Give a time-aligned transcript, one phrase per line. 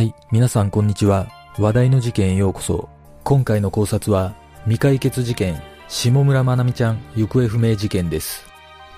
[0.00, 1.28] はい、皆さんこんにちは。
[1.58, 2.88] 話題の事件へようこそ。
[3.22, 8.46] 今回の考察は、未解決事件、下村まなみちゃん行方不明事件です。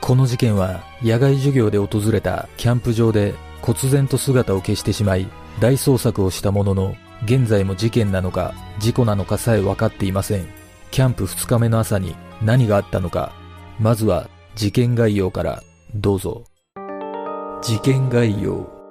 [0.01, 5.27] この事件は、野外授業で訪れたキャンプ場で、忽然と姿を消してしまい、
[5.59, 10.47] 大捜索をしたものの、現在も事件なのか、事故なのかさえ分かっていません。
[10.93, 13.33] キャンプ2日目の朝に何があったのか、
[13.81, 15.65] まずは事件概要から
[15.97, 16.45] どうぞ。
[17.61, 18.82] 事件概要。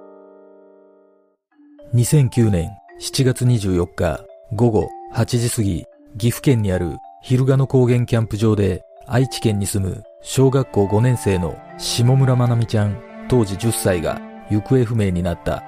[1.93, 2.69] 2009年
[3.01, 4.23] 7月24日
[4.53, 5.85] 午後8時過ぎ、
[6.17, 15.65] 岐阜県にある昼賀野高原キャンプ場で愛知県に住む小学校5年生の下村まなみちゃん当時10歳が行方不明になった。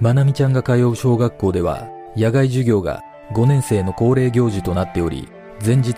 [0.00, 3.00] まなみちゃんが通う小学校では野外授業が
[3.32, 5.30] 5年生の恒例行事となっており、
[5.64, 5.92] 前日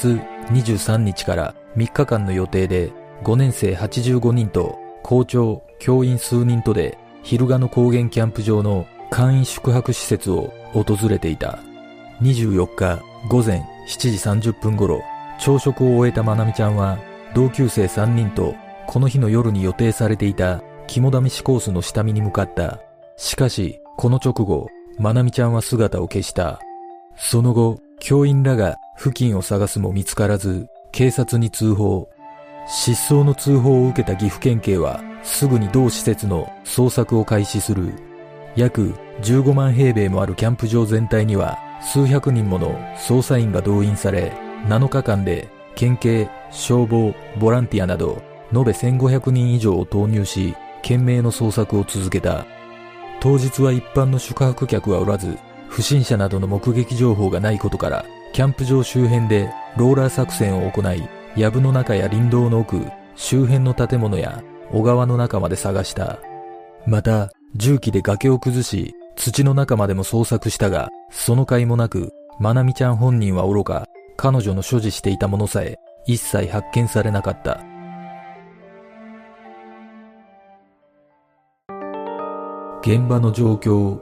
[0.52, 2.92] 23日から3日間の予定で
[3.24, 8.86] 5年生85人と校長、教員数人とで昼賀野高原キャンプ場の
[9.16, 11.58] 簡易宿泊施設を訪れていた。
[12.20, 15.02] 24日午前7時30分頃、
[15.40, 16.98] 朝食を終えたまなみちゃんは
[17.34, 18.54] 同級生3人と
[18.86, 22.78] この日の夜に予定されていた肝試しコースの下見に向かった。
[23.16, 26.60] しかし、この直後、まなみちゃんは姿を消した。
[27.16, 32.06] その後、教員らが付近を探すも見つからず、警察に通報。
[32.68, 37.94] 失踪の通報を受けた岐阜県警は、すぐに同施設の捜索を開始する。
[38.56, 44.32] 約15万平米もあるキャンプ場全体には、数百人もの捜査員が動員され、
[44.68, 48.22] 7日間で県警、消防、ボランティアなど、
[48.54, 52.46] 延べ1500人以上を投入し、懸命の捜索を続けた。
[53.20, 62.80] 当日は一般の宿泊客はおらず、不審者などの目撃情報がないことから、キャンプ場周辺でローラー作戦を行い、藪の中や林道の奥、
[63.14, 66.18] 周辺の建物や小川の中まで探した。
[66.86, 77.60] また、重機で崖を崩し、土の中までも捜索したが、その甲斐もなく、まなみちゃん本人は愚か、彼女の所持していたものさえ、一切発見されなかった。
[82.86, 84.00] 現場の状況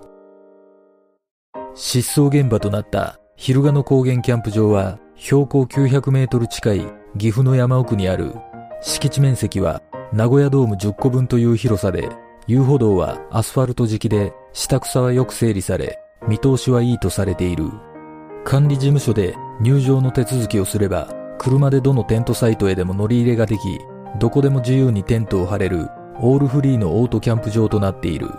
[1.75, 6.87] 失踪現場となった昼賀野高原キャンプ場は標高900メートル近い
[7.17, 8.35] 岐阜の山奥にある
[8.83, 9.81] 敷地面積は
[10.13, 12.11] 名古屋ドーム10個分という広さで
[12.47, 17.71] 遊歩道はアスファルト敷きで下草はよく整理され見通しはいいとされている
[18.45, 23.61] 管理事務所で入場の手続きをすれば車でどのテントサイトへでも乗り入れができ
[24.19, 25.89] どこでも自由にテントを張れる
[26.21, 28.31] オールフリーのオートキャンプ場となっている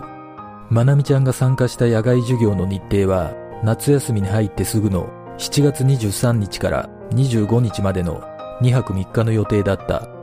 [0.70, 8.22] まなみちゃんが参加した野外授業の日程は夏休みに入ってすぐの7月23日から25日までの
[8.62, 10.16] 2泊3日の予定だった。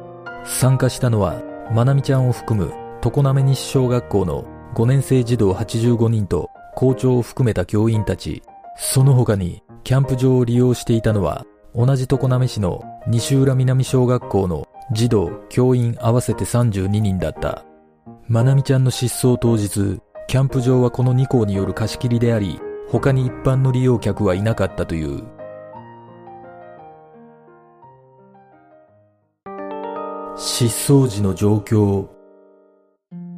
[0.46, 8.42] 参加したのはまなみちゃんを含む常滑西小学校の5年生児童85人と校長を含めた教員たち。
[8.76, 11.46] その他にキャンプ場を利用していたのは
[11.76, 17.64] 同じ常滑市の西浦南小学校の児童、教員合わせて32人だった。
[18.28, 25.24] まなみちゃんの失踪当日、キャンプ場はこの2校による貸し切りであり、他に一般の利用客はいなかったという。
[30.36, 32.13] 失踪時の状況。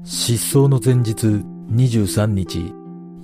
[0.08, 1.26] 失踪の前日
[1.72, 2.72] 23日、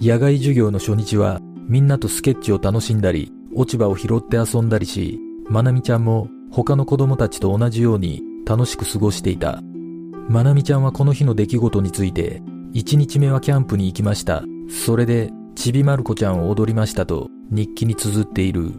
[0.02, 9.62] 野外授業の初日はみんなとスケッチを楽しんだり、落ち葉を拾って遊んだりし、まなみちゃんも他の子供たちと同じように楽しく過ごしていた。
[10.28, 12.42] まなみちゃんはこの日の出来事について、
[12.74, 14.44] 1日目はキャンプに行きました。
[14.68, 18.74] それで、ちびまる子ちゃんを踊りましたと日記に綴っている。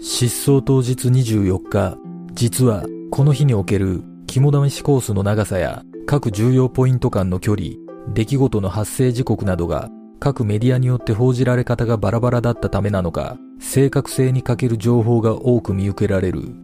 [0.00, 1.98] 失踪当日24日、
[2.34, 7.70] 実はこの日における肝試しコースの長さや各重要ポイント間の距離、
[8.08, 9.88] 出来事の発生時刻などが
[10.18, 16.54] 各メディアによって報じられ方がバラバラだったためなのか、正確性に欠ける情報が多く見受けられる。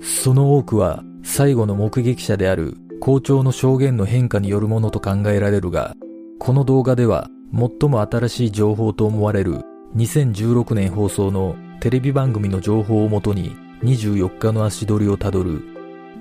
[0.00, 5.94] その多くは最後の目撃者である校長の証言の変化によるものと考えられるが、
[6.38, 9.62] この動画では最も新しい情報と思われる
[9.96, 15.62] 2016年放送のテレビ番組の情報をもとに24日の足取りをたどる。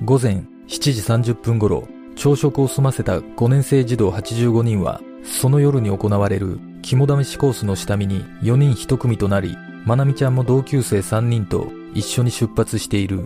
[0.03, 13.23] 午前7時30分頃、朝食を済ませた5年生児童85人は、その夜に行われる肝試しコースの下見に4人1組となり、まなみちゃんも同級生3人と一緒に出発している。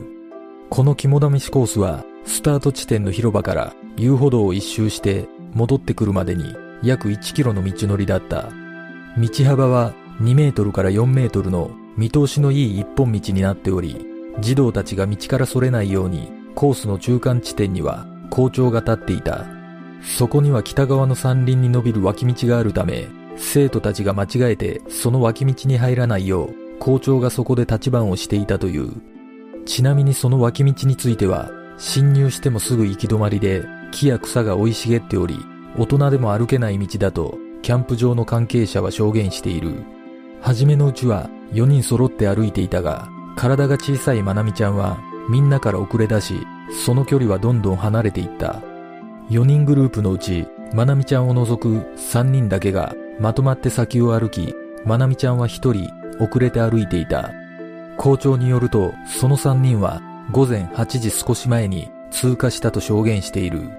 [0.69, 8.50] この肝試しコースは、スタート地点の広場から遊歩道を一周して戻ってくるまでに約1キロの道のりだった。
[9.18, 14.06] 道幅は2メートルから4メートルの見通しのいい一本道になっており、
[14.39, 19.45] 児童たちが道からそれないようにコースの中間地点には校長が立っていた。
[20.01, 28.91] そこには北側の山林に伸びる脇道があるため、生徒たちが間違えてその脇道に入らないよう校長がそこで立ち番をしていたという。
[29.65, 35.37] ちなみにその脇道については侵入してもすぐ行き止まりで木や草が生い茂っており
[35.77, 39.83] 大人でも歩けない道だとキャンプ場の関係者は証言している。
[40.41, 44.99] 初めのうちは4人揃って歩いていたが体が小さいまなみちゃんは
[45.29, 46.35] みんなから遅れ出し
[46.86, 48.62] その距離はどんどん離れていった。
[49.30, 51.68] 4人グループのうちまなみちゃんを除く
[51.98, 54.56] 3人だけがまとまって先を歩き、
[54.86, 57.31] まなみちゃんは1人遅れて歩いていた。
[57.98, 60.01] 校長によると、その3人は
[60.31, 63.69] 午前8時少し前に通過したと証言している。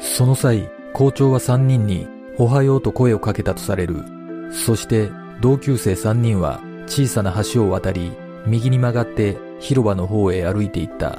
[0.00, 2.08] その際、校長は3人に
[2.38, 4.04] おはようと声をかけたとされる。
[4.52, 5.10] そして
[5.40, 8.12] 同級生3人は小さな橋を渡り、
[8.46, 11.18] 右に曲がって広場の方へ歩いていった。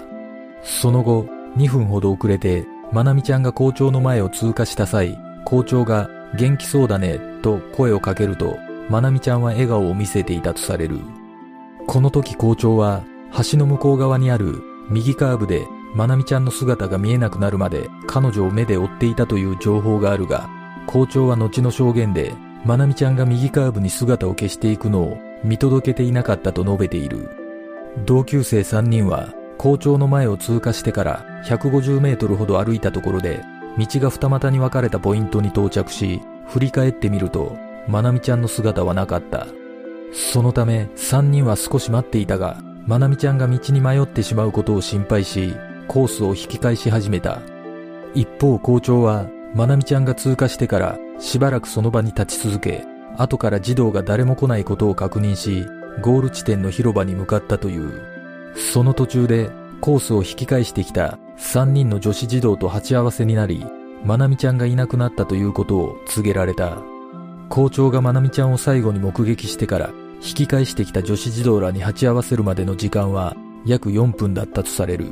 [0.63, 1.25] その後、
[1.57, 8.57] 2分ほど遅れて、まなみちゃんが校長の前を通過した際、校長が元気そうだねと声をかけると、
[8.89, 10.99] まなみちゃんは笑顔を見せていたとされる。
[11.87, 13.03] この時校長は
[13.51, 15.65] 橋の向こう側にある右カーブで
[15.95, 20.49] まなみちゃんの姿が見えなくなるまで彼女を目で追っていたという情報があるが、
[20.87, 22.33] 校長は後の証言で、
[22.65, 27.29] まなみちゃんが右カーブに姿を消していくのを見届けていなかったと述べている。
[28.05, 33.43] 同級生3人は校長の前を通過してから150メートルほど歩いたところで、
[33.77, 39.47] 道が二股に分かれたポイントに到着し、振り返ってみると、まなみちゃんの姿はなかった。
[40.13, 42.57] そのため3人は少し待っていたが、
[42.87, 45.53] まなみちゃんが道に迷ってしまうことを心配し、
[45.89, 47.41] コースを引き返し始めた。
[48.15, 52.85] 一方校長は、まなみちゃんが通過してからしばらくその場に立ち続け、
[53.17, 55.65] 後から児童が誰も来ないことを確認し、
[56.01, 58.18] ゴール地点の広場に向かったという。
[58.55, 59.49] その途中で
[59.81, 63.65] コースを引き返してきた3人の女子児童と鉢合わせになり、
[64.03, 66.77] まなみちゃんがいなくなったということを告げられた。
[67.49, 69.89] 校長がまなみちゃんを最後に目撃してから
[70.21, 73.35] 引き返してきた女子児童らに鉢合わせるまでの時間は
[73.65, 75.07] 約4分だったとされる。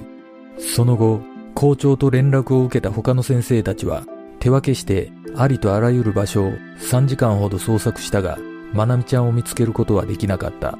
[0.59, 1.21] その後、
[1.55, 4.03] 校長と連絡を受けた他の先生たちは
[4.39, 8.37] 手分けしてありとあらゆる場所を3時間ほど捜索したが、
[8.73, 10.77] まなみちゃんを見つけることはできなかった。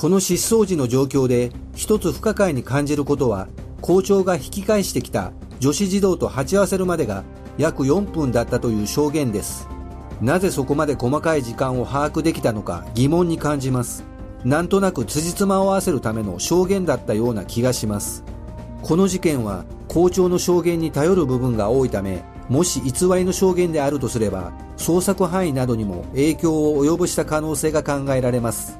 [0.00, 3.48] この失踪時の状況で一つ不可解に感じることは
[3.82, 7.22] 校長が引き返してきた女子児童と鉢合わせるまでが
[7.58, 9.68] 約4分だったという証言です。
[10.22, 14.02] なぜそこまで細かい時間を把握できたのか疑問に感じます。
[14.42, 18.24] なんとなく辻褄を合わせるための証言だったような気がします。
[18.80, 28.79] この事件は校長の証言に頼る部分が多いためもし偽りの証言であるとすれば捜索範囲などにも影響を及ぼした可能性が考えられます。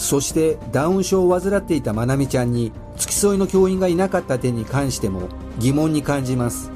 [0.00, 6.72] そしてダウン症を患っていたまなみちゃんに付き添いの教員がいなかった点に関しても疑問に感じます。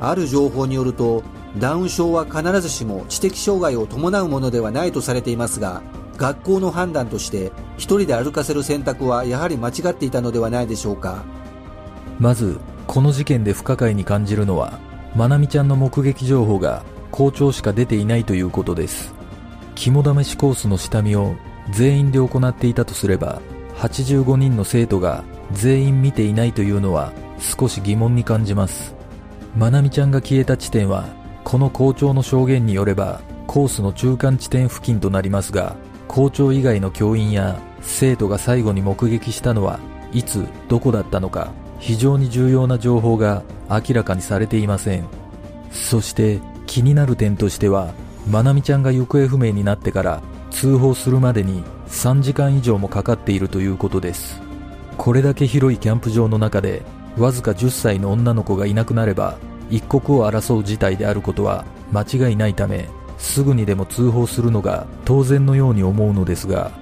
[0.00, 1.22] ある情報によると
[1.56, 5.82] ダウン症は必ずしも知的障害を伴うものではないとされていますが
[6.16, 11.22] 学校の判断として一人で歩かせる選択はやはり間違っていたのではないでしょうか。
[12.18, 14.80] まずこの事件で不可解に感じるのは
[15.14, 19.14] まなみちゃんの目撃情報が校長しか出ていないということです。
[19.76, 21.36] 肝試しコースの下見を
[21.70, 23.40] 全員で行っていたとすれば
[23.76, 28.94] 85人の生徒が全員見ていないというのは少し疑問に感じます。
[29.56, 31.08] まなみちゃんが消えた地点は
[31.44, 35.74] この校長の証言によればコースの中間地点付近となりますが
[36.06, 39.80] 校長以外の教員や生徒が最後に目撃したのは
[40.12, 45.06] いつどこだったのか非常に重要な情報が明らかにされていません。
[45.70, 47.92] そして気になる点としては
[48.28, 50.22] まなみちゃんが行方不明になってから
[50.58, 54.42] 通報するまでに3時間以上もかかっているということです。
[54.96, 56.82] これだけ広いキャンプ場の中で
[57.16, 59.38] わずか10歳の女の子がいなくなれば
[59.70, 62.88] 一刻を争う事態であることは間違いないため
[63.18, 66.72] すぐにでも通報するのが当然のように思うのですが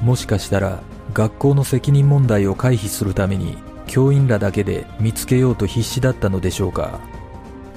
[0.00, 0.80] もしかしたら
[1.12, 6.98] 学校の責任問題を回避するために教員らだけで見つけようと必死だったのでしょうか。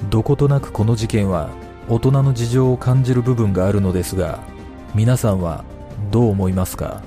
[0.08, 1.50] どことなくこの事件は
[1.90, 4.53] 大人の事情を感じる部分があるのですが
[4.94, 5.64] 皆さんは
[6.12, 7.02] どう思いますか？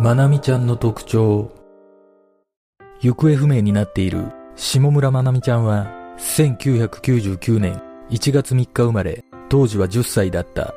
[0.00, 1.52] まなみちゃんの特徴。
[3.00, 4.32] 行方不明になっている。
[4.56, 5.86] 下村まなみちゃんは
[6.18, 9.24] 1999年1月3日生まれ。
[9.48, 10.74] 当時は10歳だった。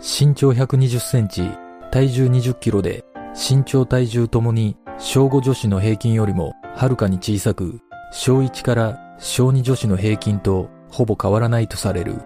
[0.00, 1.48] 身長120センチ。
[1.90, 3.04] 体重20キロで。
[3.34, 7.80] 身長体重ともに小5女子の平均よりもはるかに小さく。
[8.12, 12.20] 小1から小児女子の平均とほぼ変わらないとされる。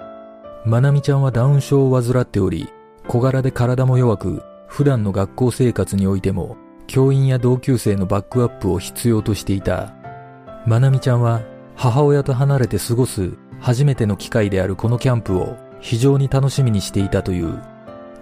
[0.64, 2.68] まなみちゃんはダウン症を患っており、
[3.08, 6.56] 小柄で体も弱く、普段の学校生活においても、
[6.86, 9.94] 教員や同級生のバックアップを必要としていた。
[10.66, 11.42] まなみちゃんは、
[11.74, 17.60] 母親と離れて過ごす初めての機会であるこのキャンプを非常に楽しみにしていたという。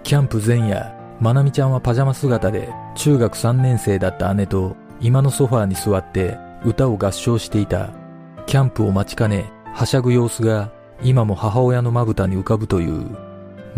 [0.03, 8.00] キャンプ前夜、まなみちゃんはパジャマ姿で中学3年生だった姉と今のソファーに座って歌を合唱していた。
[8.51, 13.17] キャンプを待ちかね、はしゃぐ様子が今も母親のまぶたに浮かぶという。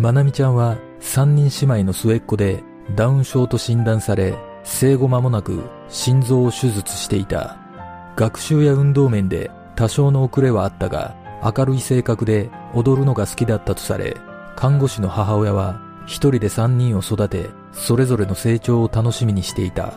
[0.00, 2.64] まなみちゃんは三人姉妹の末っ子で
[2.96, 7.56] ダウン症と診断され、生後間もなく心臓を手術していた。
[8.16, 11.14] 学習や運動面で多少の遅れはあったが、
[11.56, 14.16] 明るい性格で踊るのが好きだったとされ、
[14.56, 19.94] 看護師の母親は一人で三人を育て、それぞれの成長を楽しみにしていた。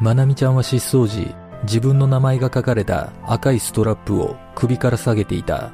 [0.00, 5.72] まなみちゃんは失踪時、自分の名前が書かれた赤いストラップを首から下げていた。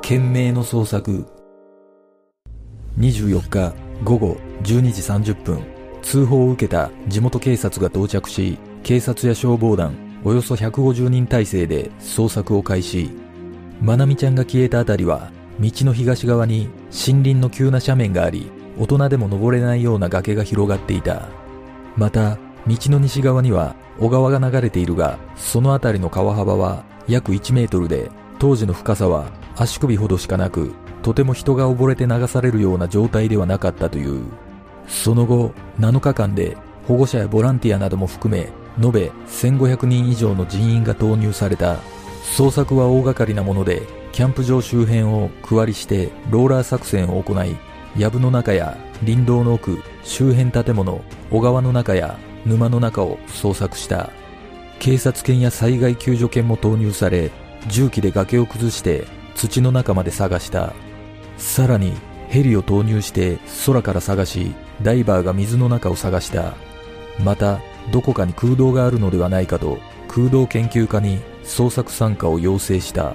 [0.00, 1.26] 懸命の捜索。
[2.98, 5.62] 24日午後12時30分、
[6.00, 9.94] 通報を受けた地元警察が到着し、警察や消防団
[10.24, 13.10] およそ150人体制で捜索を開始。
[13.82, 21.28] まなみちゃんが消えたあたりは、道の東側に森林の急な斜面があり、大人でも登れないような崖が広がっていた。
[21.96, 34.24] また、道の西側には小川が流れているが、そのあたりの川幅は約1メートルで、当時の深さは足首ほどしかなく、とても人が溺れて流されるような状態ではなかったという。
[34.86, 36.56] その後、7日間で
[36.86, 38.50] 保護者やボランティアなども含め、
[38.82, 41.78] 延べ1500人以上の人員が投入された。
[42.36, 43.82] 捜索は大掛かりなもので、
[44.12, 47.56] キャンプ場周辺を区割りしてローラー作戦を行い、
[47.96, 54.10] 藪の中や林道の奥、周辺建物、小川の中や沼の中を捜索した。
[54.78, 57.30] 警察犬や災害救助犬も投入され、
[57.68, 60.72] 重機で崖を崩して土の中まで探した。
[61.36, 61.92] さらに
[62.28, 66.54] ヘリを投入して空から探し、ダイバーが水の中を探した。
[67.22, 69.78] また、どこかに空洞があるのではないかと
[70.08, 73.14] 空洞研究家に捜索参加を要請した。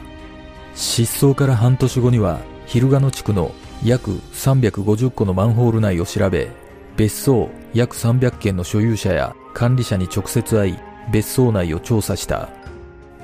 [0.75, 3.53] 失踪から半年後には、昼賀野地区の
[3.83, 6.49] 約350個のマンホール内を調べ、
[6.95, 10.77] 別荘約300軒の所有者や管理者に直接会い、
[11.11, 12.49] 別荘内を調査した。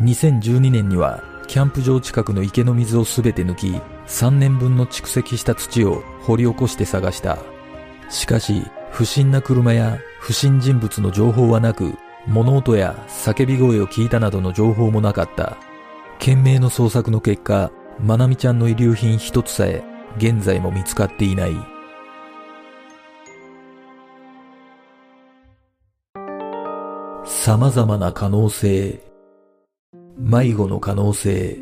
[0.01, 7.39] 2012年には、キャンプ場近くの池の水をすべて抜き、3年分の蓄積した土を掘り起こして探した。
[8.09, 11.93] しかし、不審な車や不審人物の情報はなく、
[12.27, 15.57] 物音や叫び声を聞いたなどの情報もなかった。
[16.19, 19.83] 懸命の捜索の結果、まなみちゃんの遺留品一つさえ
[20.17, 21.55] 現在も見つかっていない。
[27.25, 29.01] 様々な可能性。
[30.17, 31.57] 迷子の可能性。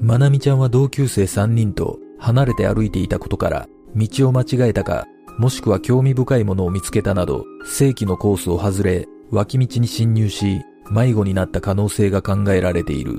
[0.00, 5.06] まなみちゃんは同級生3人と離れて歩いていたことから道を間違えたか、
[5.38, 10.60] もしくは興味深いものを見つけたなど、正規のコースを外れ、脇道に侵入し、
[10.90, 13.18] 迷子になった可能性が考えられている。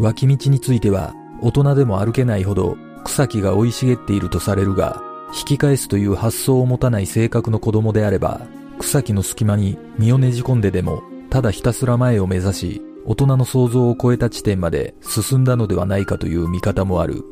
[0.00, 5.02] 脇道については、大人でも歩けないほど草木が生い茂っているとされるが、
[5.34, 8.40] 引き返すという発想を持たない性格の子供であれば、
[8.78, 17.24] 草木の隙間に身をねじ込んででも、ただひたすら前を目指し、大人の想像を超えた地点まで進んだのではないかという見方もある。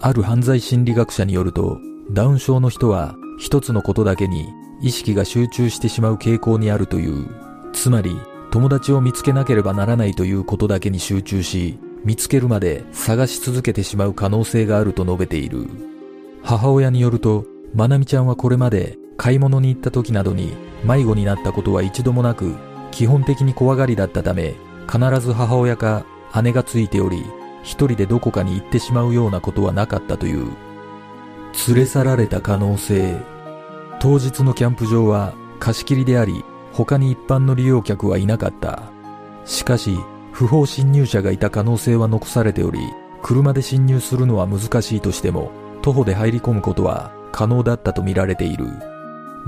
[0.00, 1.78] ある犯罪心理学者によると、
[2.10, 4.46] ダウン症の人は一つのことだけに
[4.80, 7.28] 意識が集中してしまう傾向にあるという。
[7.72, 8.16] つまり、
[8.50, 15.68] 友達を見つけなければならないということだけに集中し、見つけるまで探し続けてしまう可能性があると述べている。
[16.42, 22.54] 母親によると、まなみちゃんはこれまで買い物に行った時などに迷子になったことは一度もなく、
[22.90, 24.54] 基本的に怖がりだったため、
[24.86, 26.04] 必ず母親か
[26.42, 27.24] 姉がついており、
[27.62, 30.52] 一人でどこかに行ってしまうようなことはなかったという。
[31.68, 33.16] 連れ去られた可能性。
[34.00, 38.82] 当日のキャンプ場は貸し切りであり、他に一般の利用客はいなかった。
[39.46, 39.98] しかし、
[40.34, 42.80] 不法侵入者がいた可能性は残されており、
[43.22, 48.66] 車で侵入するのは難しいとしても、徒歩で入り込むことは可能だったとみられている。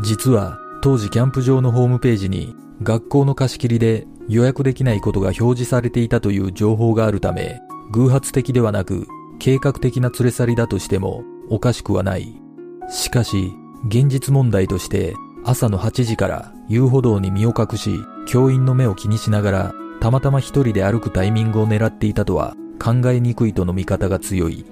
[0.00, 7.58] 実は、当時キャンプ場のホームページに、学校の貸し切りで予約できないことが表示されていたという情報があるため、
[7.90, 9.08] 偶発的ではなく、
[9.40, 12.40] 計画的な連れ去りだとしてもおかしくはない。
[12.88, 13.52] しかし、
[13.88, 15.14] 現実問題として
[15.44, 24.64] 朝の8時から遊歩道に身を隠し、教員の目を気にしながらたまたま一人で歩くタイミングを狙っていたとは考えにくいとの見方が強い。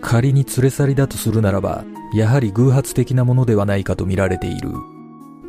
[0.00, 1.84] 仮に連れ去りだとするならば、
[2.14, 4.70] やはり偶発的なものではないかと見られている。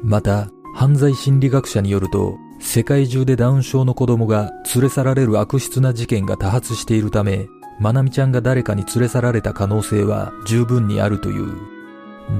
[0.03, 7.47] また、犯罪心理学者によると、世界中でダウン症の子供が連れ去られる悪質な事件が多発しているため、
[7.79, 11.55] まなみちゃんが誰かに連れ去られた可能性は十分にあるという。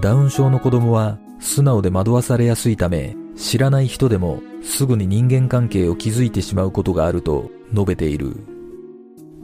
[0.01, 8.35] ダウン症の子供は素直で惑わされやすいため、知らない人でもすぐに人間関係を築いてしまうことがあると述べている。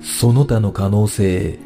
[0.01, 1.57] その他の可能性。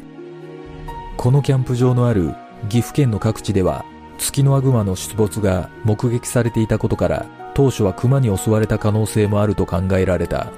[1.16, 2.32] このキャンプ場のある
[2.68, 3.84] 岐阜県の各地では、
[4.18, 10.52] ツキノワグマの出没が目撃されていたことから、当初は熊に襲われた可能性もあると考えられた。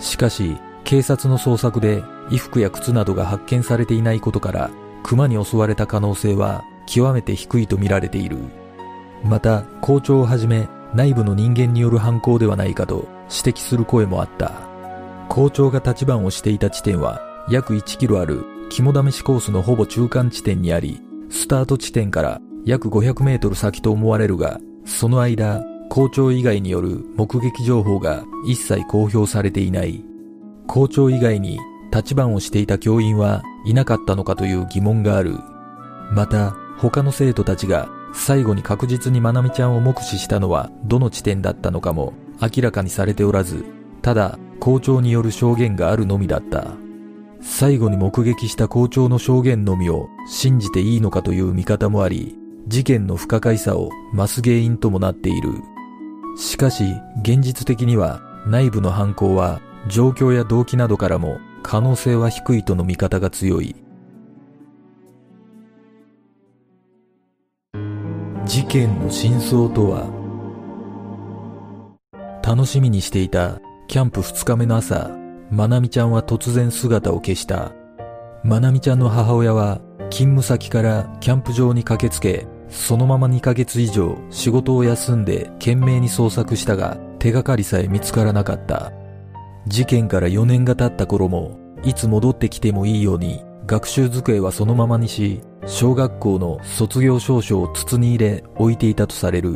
[0.00, 4.70] しかし、警察の捜索で衣服や靴などが発見されていないことから、
[5.04, 8.38] 熊に襲われた可能性は極めて低いと見られている。
[9.22, 14.52] また、校長をはじめ内部の人間による犯行ではないかと指摘する声もあった。
[15.28, 30.02] 校長が立ち番をしていた地点は約1キロある肝試しコースのほぼ中間地点にあり、スタート地点から約500メートル先と思われるが、その間、校長以外による目撃情報が一切公表されていない。
[30.66, 31.58] 校長以外に
[31.92, 35.38] 立番をしていた教員はいなかったのかという疑問がある。
[36.12, 43.64] また、他の生徒たちが最後に確実にまなみちゃんを目視したのはどの地点だったのかも明らかにされておらず、
[44.00, 46.68] ただ校長による証言があるのみだった。
[47.40, 55.50] 最後に目撃した校長の証言のみを信じていいのかという見方もあり、事件の不可解さを増す原因ともなっている。
[56.36, 56.84] しかし、
[57.22, 63.76] 現実的には内部の犯行は状況や動機などからも可能性は低いとの見方が強い。
[68.46, 70.06] 事件の真相とは？
[72.42, 73.58] 楽しみにしていた
[73.88, 75.10] キャンプ2日目の朝、
[75.50, 77.72] まなみちゃんは突然姿を消した。
[78.44, 79.80] まなみちゃんの母親は
[80.10, 88.92] 勤務先からキャンプ場に駆けつけ、そのまま2ヶ月以上仕事を休んで懸命に捜索したが手がかりさえ見つからなかった。
[89.66, 99.54] 事件から4年が経った頃もいつ戻ってきてもいいように学習机はそのままにし小学校の卒業証書を筒に入れ置いていたとされる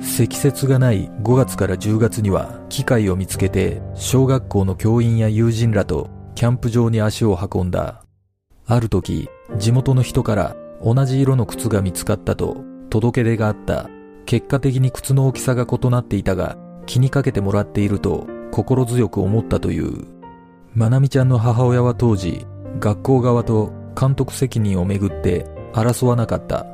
[0.00, 8.04] 積雪がない5月から10月には機会を見つけて小学校の教員や友人らとキャンプ場に足を運んだ。
[8.66, 12.58] ある時、地元の人から同じ色の靴が見つかったと
[12.90, 13.88] 届け出があった。
[14.26, 20.06] 結果的に靴の大きさが異なっていたが気にかけてもらっていると心強く思ったという。
[20.74, 22.44] まなみちゃんの母親は当時、
[22.80, 26.66] 学校側と監督責任をめぐって争わなかった。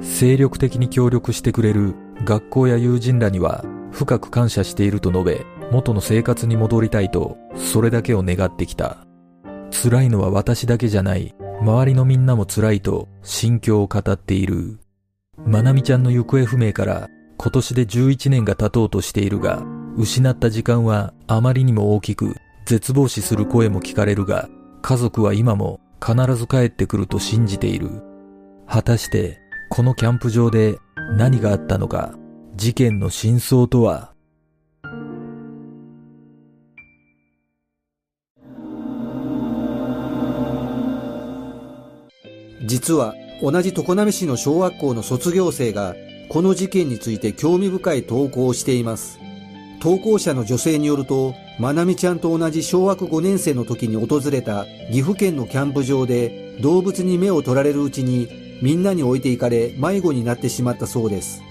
[0.00, 8.98] 精力的に協力してくれる学校や友人らには深く感謝していると述べ、元の生活に戻りたいと、それだけを願ってきた。
[9.70, 14.78] 辛いのは私だけじゃない、周りのみんなも辛いと心境を語っている。
[15.46, 19.62] まなみちゃんの行方不明から今年で11年が経とうとしているが、
[19.96, 24.48] 失った時間はあまりにも大きく、絶望視する声も聞かれるが、
[24.82, 28.02] 家族は今も必ず帰ってくると信じている。
[28.66, 29.38] 果たして、
[29.70, 30.78] このキャンプ場で
[31.16, 32.14] 何があったのか、
[32.56, 34.12] 事件の真相とは？
[42.66, 45.94] 実は同じ常滑市の小学校の卒業生が
[46.28, 49.18] この事件について興味深い投稿をしています。
[49.80, 58.28] 投稿者の女性によると、まなみちゃんと同じ小学5年生の時に訪れた岐阜県のキャンプ場で動物に目を取られるうちに
[58.60, 61.42] みんなに置いていかれ迷子になってしまったそうです。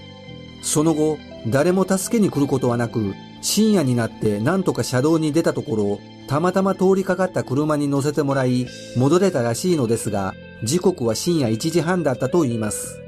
[0.62, 13.00] その後、誰も助けに来ることはなく、深夜になって何とか車道に出たところ、たまたま通りかかった車に乗せてもらい、戻れたらしいのですが、時刻は深夜1時半だったと言います。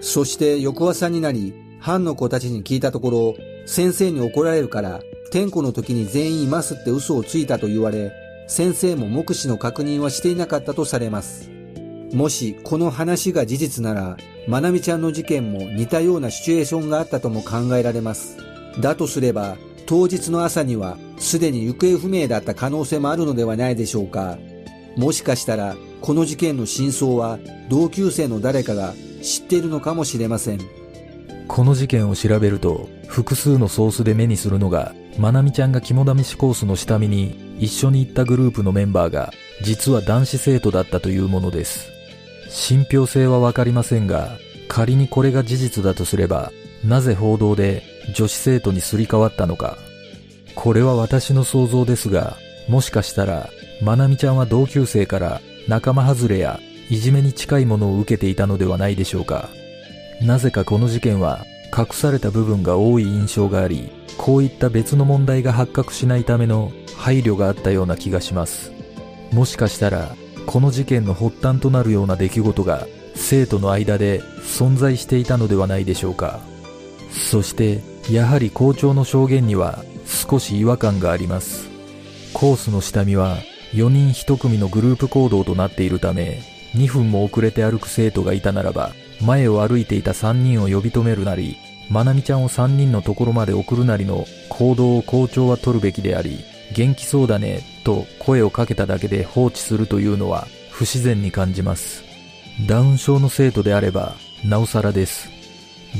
[0.00, 3.34] そして翌朝になり、班の子たちに聞いたところ、
[3.66, 5.00] 先生に怒られるから、
[5.30, 8.12] 点呼の時に全員いますって嘘をついたと言われ、
[8.46, 11.50] 先生も目視の確認はしていなかったとされます。
[12.12, 18.36] もしこの話が事実なら、まなみちゃんの事件も似たようなシチュエーションがあったとも考えられます。
[18.80, 24.38] だとすれば、当日の朝にはすでに行方不明だった可能性もあるのではないでしょうか。
[24.96, 30.60] もしかしたら、この事件の真相は同級生の誰かが知っているのかもしれません。
[31.48, 41.90] この事件を調べると、複数のソースで目にするのが、まなみちゃんが肝試しコースの下見に一緒に行ったグループのメンバーが、実は男子生徒だったというものです。
[42.48, 46.50] 信憑性はわかりませんが、仮にこれが事実だとすれば、
[46.84, 47.82] なぜ報道で
[48.14, 49.78] 女子生徒にすり替わったのか。
[50.54, 52.36] これは私の想像ですが、
[52.68, 53.50] もしかしたら、
[53.82, 59.48] まなみちゃんは同級生から仲間外れやいじめに近いものを受けていたのではないでしょうか。
[60.20, 61.44] なぜかこの事件は
[61.76, 68.72] 隠された部分が多い印象があり、こういった別の問題が発覚しないための配慮があったような気がします。
[69.32, 70.14] もしかしたら、
[70.46, 76.40] この事件の発端となるような出来事が生徒の間で存在していたのではないでしょうか。
[77.10, 81.68] そして、やはり校長の証言には少し違和感があります。
[82.32, 83.38] コースの下見は
[83.72, 86.40] 4人1組のグループ行動となっているため、
[86.74, 91.56] 2分も遅れて歩く生徒がいたならば、前を歩いていた3人を呼び止めるなり、
[91.90, 102.04] まなみちゃんを3人のところまで送るなりの行動を校長は取るべきであり、元気そうだねと声をかけただけで放置するというのは不自然に感じます。
[102.66, 105.30] ダウン症の生徒であれば、なおさらです。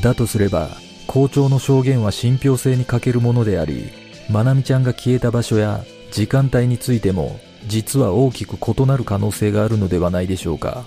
[0.00, 0.70] だとすれば、
[1.07, 3.90] 校長の証言は信憑性に欠けるものであり、
[4.31, 10.85] まなみちゃんが消えた場所や時間帯についても、実は大きく異なる可能性があるのではないでしょうか。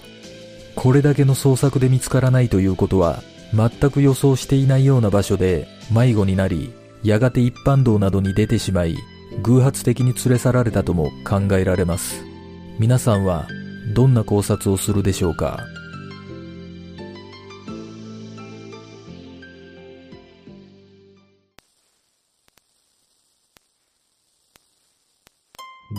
[0.80, 6.72] これだけの捜索で見つからないということは、全く予想していないような場所で迷子になり、
[7.04, 8.96] やがて一般道などに出てしまい、
[9.42, 12.24] 偶発的に連れ去られたとも考えられます。
[12.78, 13.48] 皆さんは
[13.96, 15.60] どんな考察をするでしょうか？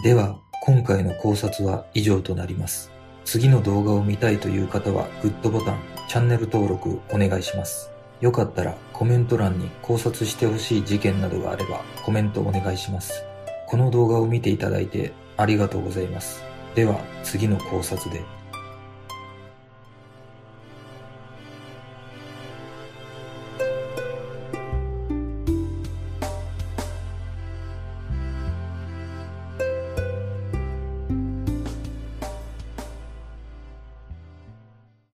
[0.05, 2.93] では、今回の考察は以上となります。
[3.31, 7.91] 次の動画を見たいという方はグッドボタン、チャンネル登録お願いします。
[8.23, 13.23] よかったらコメント欄に考察してほしい事件などがあればコメントお願いします。
[13.67, 16.43] この動画を見ていただいてありがとうございます。
[16.75, 18.38] では次の考察で。